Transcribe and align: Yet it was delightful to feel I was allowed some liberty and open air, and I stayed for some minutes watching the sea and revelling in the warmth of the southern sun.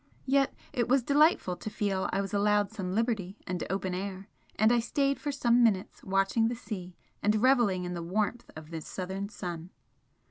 Yet 0.25 0.55
it 0.73 0.89
was 0.89 1.03
delightful 1.03 1.55
to 1.57 1.69
feel 1.69 2.09
I 2.11 2.21
was 2.21 2.33
allowed 2.33 2.71
some 2.71 2.95
liberty 2.95 3.37
and 3.45 3.63
open 3.69 3.93
air, 3.93 4.29
and 4.55 4.71
I 4.71 4.79
stayed 4.79 5.19
for 5.19 5.31
some 5.31 5.63
minutes 5.63 6.03
watching 6.03 6.47
the 6.47 6.55
sea 6.55 6.95
and 7.21 7.35
revelling 7.39 7.83
in 7.83 7.93
the 7.93 8.01
warmth 8.01 8.49
of 8.55 8.71
the 8.71 8.81
southern 8.81 9.29
sun. 9.29 9.69